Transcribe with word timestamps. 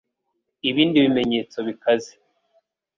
Ibindi 0.69 0.97
bimenyetso 1.05 1.57
bikaze: 1.67 2.13